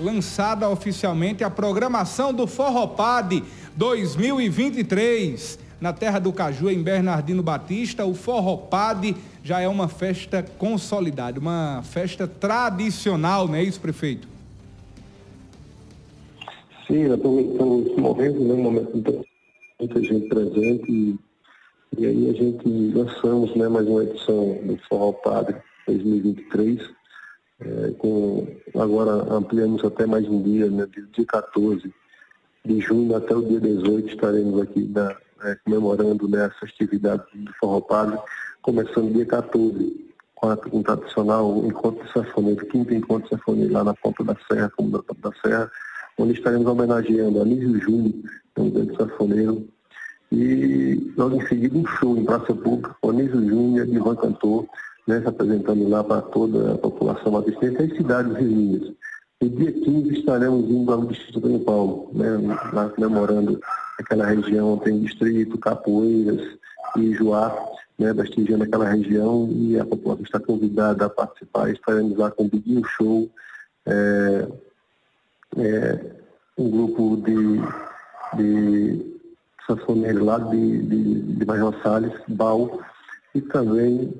lançada 0.00 0.68
oficialmente 0.68 1.44
a 1.44 1.50
programação 1.50 2.32
do 2.32 2.46
Forropad 2.46 3.42
2023. 3.76 5.58
Na 5.80 5.92
terra 5.92 6.18
do 6.18 6.32
Caju, 6.32 6.68
em 6.70 6.82
Bernardino 6.82 7.42
Batista, 7.42 8.04
o 8.04 8.14
Forropad 8.14 9.14
já 9.42 9.60
é 9.60 9.68
uma 9.68 9.88
festa 9.88 10.42
consolidada, 10.58 11.40
uma 11.40 11.82
festa 11.84 12.26
tradicional, 12.26 13.46
não 13.46 13.54
é 13.54 13.62
isso, 13.62 13.80
prefeito? 13.80 14.28
Sim, 16.86 17.12
estamos 17.12 17.84
nesse 17.84 18.00
momento, 18.00 18.40
né, 18.40 18.54
momento 18.54 19.24
muita 19.78 20.02
gente 20.02 20.28
presente 20.28 20.92
e, 20.92 21.18
e 21.96 22.06
aí 22.06 22.30
a 22.30 22.32
gente 22.32 22.68
lançamos 22.94 23.54
né, 23.56 23.68
mais 23.68 23.86
uma 23.86 24.02
edição 24.02 24.58
do 24.64 24.78
Forró 24.88 25.12
Padre 25.12 25.56
2023 25.86 26.99
é, 27.60 27.90
com, 27.98 28.46
agora 28.74 29.32
ampliamos 29.32 29.84
até 29.84 30.06
mais 30.06 30.26
um 30.28 30.42
dia, 30.42 30.68
né, 30.70 30.86
dia 31.12 31.26
14 31.26 31.92
de 32.64 32.80
junho 32.80 33.16
até 33.16 33.34
o 33.34 33.42
dia 33.42 33.60
18 33.60 34.08
estaremos 34.08 34.60
aqui 34.60 34.80
na, 34.82 35.16
é, 35.44 35.56
comemorando 35.64 36.28
né, 36.28 36.46
essa 36.46 36.64
atividade 36.64 37.22
do 37.34 37.52
Forró 37.54 37.80
Padre, 37.80 38.18
começando 38.62 39.12
dia 39.12 39.26
14 39.26 40.10
com 40.34 40.78
um 40.78 40.82
tradicional 40.82 41.64
encontro 41.66 42.04
de 42.04 42.12
safoneiro, 42.12 42.66
quinto 42.66 42.94
encontro 42.94 43.28
de 43.28 43.36
safoneiro 43.36 43.72
lá 43.72 43.84
na 43.84 43.94
Ponta 43.94 44.24
da 44.24 44.36
Serra, 44.50 44.72
como 44.74 44.90
da 44.90 45.00
da 45.20 45.36
Serra, 45.42 45.70
onde 46.18 46.32
estaremos 46.32 46.66
homenageando 46.66 47.42
Anísio 47.42 47.78
Júnior, 47.78 48.14
um 48.56 48.70
grande 48.70 48.96
safoneiro, 48.96 49.68
e 50.32 51.12
logo 51.16 51.36
em 51.36 51.46
seguida 51.46 51.76
um 51.76 51.86
show 51.86 52.16
em 52.16 52.24
praça 52.24 52.54
pública, 52.54 52.96
Anísio 53.02 53.46
Júnior 53.46 53.86
e 53.86 53.94
Ivan 53.94 54.16
Cantor, 54.16 54.66
né, 55.06 55.20
se 55.20 55.28
apresentando 55.28 55.88
lá 55.88 56.02
para 56.04 56.22
toda 56.22 56.74
a 56.74 56.78
população 56.78 57.32
matricense 57.32 57.82
e 57.82 57.96
cidades 57.96 58.32
vizinhas. 58.36 58.92
No 59.40 59.48
dia 59.48 59.72
15 59.72 60.18
estaremos 60.18 60.70
indo 60.70 60.92
ao 60.92 61.04
Distrito 61.06 61.40
São 61.40 61.58
Paulo, 61.60 62.10
né, 62.12 62.58
lá 62.72 62.88
comemorando 62.90 63.60
aquela 63.98 64.26
região, 64.26 64.76
tem 64.78 65.00
distrito, 65.00 65.58
Capoeiras 65.58 66.58
e 66.96 67.14
Joá, 67.14 67.56
né, 67.98 68.12
prestigiando 68.12 68.64
aquela 68.64 68.88
região 68.88 69.48
e 69.50 69.78
a 69.78 69.84
população 69.84 70.24
está 70.24 70.40
convidada 70.40 71.06
a 71.06 71.10
participar. 71.10 71.70
Estaremos 71.70 72.16
lá 72.18 72.30
com 72.30 72.44
o 72.44 72.48
Biguinho 72.48 72.84
Show, 72.84 73.30
é, 73.86 74.48
é, 75.56 76.00
um 76.58 76.70
grupo 76.70 77.16
de, 77.16 77.60
de 78.36 79.20
sanfoneiros 79.66 80.22
lá 80.22 80.38
de, 80.38 80.82
de, 80.82 81.22
de 81.22 81.46
Major 81.46 81.74
Salles, 81.82 82.12
Bal, 82.28 82.80
e 83.34 83.40
também 83.40 84.12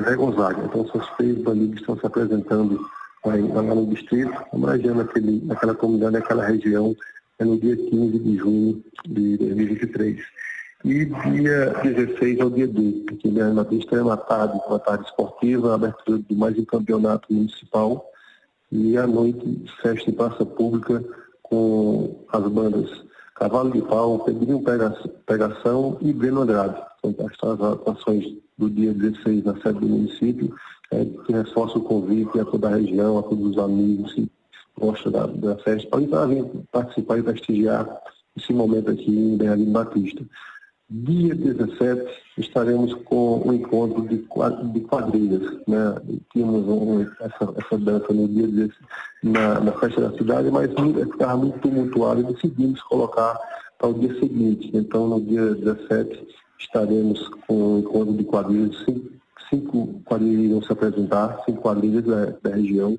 Zé 0.00 0.16
Gonzaga. 0.16 0.64
Então, 0.64 0.86
são 0.88 1.00
três 1.16 1.38
bandidos 1.38 1.74
que 1.74 1.80
estão 1.80 1.98
se 1.98 2.06
apresentando 2.06 2.80
aí, 3.24 3.42
lá 3.42 3.62
no 3.62 3.86
distrito, 3.86 4.32
homenageando 4.52 5.02
aquele, 5.02 5.44
aquela 5.50 5.74
comunidade, 5.74 6.16
aquela 6.16 6.44
região, 6.44 6.96
é 7.38 7.44
no 7.44 7.58
dia 7.58 7.76
15 7.76 8.18
de 8.18 8.36
junho 8.36 8.84
de 9.06 9.36
2023. 9.38 10.20
E 10.84 11.04
dia 11.04 11.74
16 11.82 12.40
é 12.40 12.44
o 12.44 12.50
dia 12.50 12.66
D, 12.66 13.04
que 13.18 13.28
é 13.38 13.44
uma 13.44 13.62
uma 14.02 14.16
tarde, 14.16 14.60
uma 14.66 14.78
tarde 14.80 15.04
esportiva, 15.04 15.74
abertura 15.74 16.18
de 16.18 16.34
mais 16.34 16.58
um 16.58 16.64
campeonato 16.64 17.32
municipal, 17.32 18.04
e 18.70 18.96
à 18.96 19.06
noite, 19.06 19.64
festa 19.80 20.10
em 20.10 20.14
praça 20.14 20.44
pública 20.44 21.04
com 21.42 22.24
as 22.32 22.48
bandas 22.48 22.90
Cavalo 23.34 23.70
de 23.70 23.82
Pau, 23.82 24.20
Pedrinho 24.20 24.62
Pegação 25.26 25.98
e 26.00 26.12
Breno 26.12 26.42
Andrade. 26.42 26.80
São 27.40 27.52
as 27.52 27.60
atuações 27.60 28.24
do 28.62 28.70
dia 28.70 28.92
16 28.94 29.44
na 29.44 29.54
sede 29.60 29.80
do 29.80 29.88
município, 29.88 30.54
é, 30.92 31.04
que 31.04 31.32
reforça 31.32 31.78
o 31.78 31.82
convite 31.82 32.38
a 32.38 32.44
toda 32.44 32.68
a 32.68 32.76
região, 32.76 33.18
a 33.18 33.22
todos 33.22 33.52
os 33.52 33.58
amigos 33.58 34.12
que 34.12 34.30
gostam 34.78 35.10
da, 35.10 35.26
da 35.26 35.56
festa, 35.58 35.88
para 35.88 36.26
vir 36.26 36.44
participar 36.70 37.18
e 37.18 37.22
prestigiar 37.22 37.88
esse 38.36 38.52
momento 38.52 38.90
aqui 38.90 39.10
em 39.10 39.36
Bernardino 39.36 39.72
Batista. 39.72 40.24
Dia 40.88 41.34
17 41.34 42.06
estaremos 42.38 42.92
com 43.04 43.48
um 43.48 43.52
encontro 43.52 44.06
de, 44.06 44.18
quadrilhas. 44.18 45.58
Né? 45.66 45.94
Tínhamos 46.32 46.68
um, 46.68 47.00
essa, 47.00 47.54
essa 47.56 47.78
dança 47.78 48.12
no 48.12 48.28
dia 48.28 48.46
desse, 48.46 48.76
na, 49.22 49.58
na 49.60 49.72
festa 49.72 50.02
da 50.02 50.16
cidade, 50.18 50.50
mas 50.50 50.70
ficava 51.10 51.36
muito 51.36 51.58
tumultuado 51.60 52.20
e 52.20 52.32
decidimos 52.34 52.82
colocar 52.82 53.38
para 53.78 53.88
o 53.88 53.94
dia 53.94 54.14
seguinte. 54.20 54.70
Então, 54.74 55.08
no 55.08 55.20
dia 55.20 55.54
17, 55.54 56.26
estaremos 56.62 57.28
com 57.46 57.54
um 57.54 57.78
encontro 57.80 58.14
de 58.14 58.24
quadrilhas, 58.24 58.76
cinco, 58.84 59.10
cinco 59.50 60.00
quadrilhas 60.04 60.44
irão 60.44 60.62
se 60.62 60.72
apresentar, 60.72 61.42
cinco 61.44 61.60
quadrilhas 61.60 62.04
da, 62.04 62.26
da 62.42 62.56
região, 62.56 62.98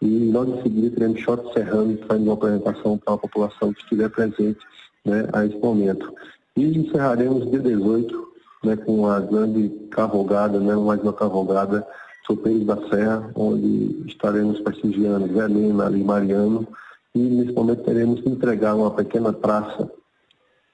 e 0.00 0.30
logo 0.30 0.54
em 0.54 0.62
seguida 0.62 0.94
teremos 0.94 1.20
Shot 1.20 1.52
Serrano 1.52 1.98
fazendo 2.06 2.26
uma 2.26 2.34
apresentação 2.34 2.98
para 2.98 3.14
a 3.14 3.18
população 3.18 3.72
que 3.72 3.82
estiver 3.82 4.08
presente 4.08 4.60
né, 5.04 5.28
a 5.32 5.44
esse 5.44 5.58
momento. 5.58 6.14
E 6.56 6.78
encerraremos 6.78 7.50
dia 7.50 7.60
18 7.60 8.28
né, 8.64 8.76
com 8.76 9.06
a 9.06 9.18
grande 9.18 9.68
cavalgada, 9.90 10.60
né, 10.60 10.74
mais 10.76 11.02
uma 11.02 11.12
cavalgada 11.12 11.86
Sopeiros 12.26 12.66
da 12.66 12.76
Serra, 12.88 13.30
onde 13.34 14.04
estaremos 14.06 14.60
prestigiando 14.60 15.26
Lima, 15.26 15.86
ali 15.86 16.04
Mariano, 16.04 16.68
e 17.14 17.18
nesse 17.18 17.52
momento 17.52 17.82
teremos 17.84 18.20
que 18.20 18.28
entregar 18.28 18.74
uma 18.74 18.90
pequena 18.90 19.32
praça 19.32 19.90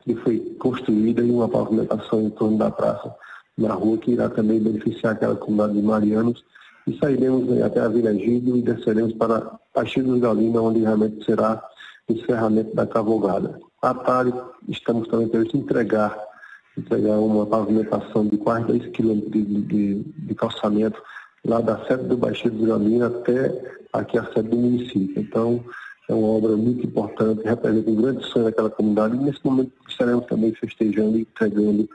que 0.00 0.14
foi 0.16 0.38
construída 0.58 1.22
e 1.22 1.30
uma 1.30 1.48
pavimentação 1.48 2.22
em 2.22 2.30
torno 2.30 2.58
da 2.58 2.70
praça, 2.70 3.14
na 3.56 3.74
rua, 3.74 3.98
que 3.98 4.12
irá 4.12 4.28
também 4.28 4.60
beneficiar 4.60 5.12
aquela 5.12 5.36
comunidade 5.36 5.74
de 5.74 5.82
Marianos. 5.82 6.44
E 6.86 6.98
sairemos 6.98 7.60
até 7.62 7.80
a 7.80 7.88
Vila 7.88 8.12
Gílio 8.14 8.56
e 8.56 8.62
desceremos 8.62 9.12
para 9.14 9.40
Pastilho 9.74 10.08
dos 10.08 10.20
Galina, 10.20 10.62
onde 10.62 10.80
realmente 10.80 11.24
será 11.24 11.62
o 12.08 12.12
encerramento 12.12 12.74
da 12.74 12.86
cavalgada. 12.86 13.60
À 13.82 13.94
tarde, 13.94 14.34
estamos 14.68 15.08
também 15.08 15.28
previstos 15.28 15.60
entregar, 15.60 16.16
entregar 16.76 17.18
uma 17.18 17.46
pavimentação 17.46 18.26
de 18.26 18.36
quase 18.38 18.66
2 18.66 18.86
quilômetros 18.88 19.32
de, 19.32 19.42
de, 19.42 19.94
de, 20.02 20.34
calçamento 20.34 21.00
lá 21.44 21.60
da 21.60 21.84
sede 21.86 22.04
do 22.04 22.16
Baixio 22.16 22.50
dos 22.50 22.66
Galina 22.66 23.06
até 23.06 23.78
aqui 23.92 24.18
a 24.18 24.24
sede 24.32 24.48
do 24.48 24.56
município. 24.56 25.20
Então, 25.20 25.64
é 26.10 26.14
uma 26.14 26.26
obra 26.26 26.56
muito 26.56 26.84
importante, 26.84 27.44
representa 27.44 27.88
um 27.88 27.94
grande 27.94 28.26
sonho 28.26 28.46
daquela 28.46 28.68
comunidade 28.68 29.14
e 29.14 29.20
nesse 29.20 29.38
momento 29.44 29.70
estaremos 29.88 30.26
também 30.26 30.52
festejando 30.52 31.16
e 31.16 31.20
entregando, 31.20 31.88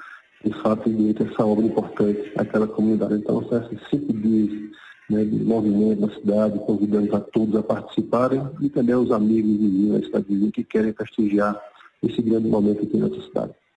de 0.43 0.53
fato, 0.61 0.89
direito 0.89 1.23
essa 1.23 1.45
obra 1.45 1.65
importante 1.65 2.31
àquela 2.37 2.65
comunidade. 2.65 3.15
Então, 3.15 3.45
são 3.49 3.61
esses 3.61 3.79
cinco 3.89 4.13
dias 4.13 4.71
né, 5.09 5.25
de 5.25 5.43
movimento 5.43 5.99
na 5.99 6.09
cidade, 6.13 6.59
convidando 6.59 7.13
a 7.13 7.19
todos 7.19 7.57
a 7.57 7.63
participarem 7.63 8.41
e 8.61 8.69
também 8.69 8.95
aos 8.95 9.11
amigos 9.11 9.51
e 9.51 9.57
vizinhos 9.57 9.99
da 9.99 10.05
cidade 10.05 10.51
que 10.51 10.63
querem 10.63 10.93
prestigiar 10.93 11.61
esse 12.01 12.21
grande 12.21 12.47
momento 12.47 12.83
aqui 12.83 12.95
na 12.95 13.09
nossa 13.09 13.21
cidade. 13.21 13.53